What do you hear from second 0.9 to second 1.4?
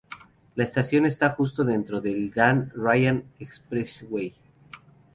está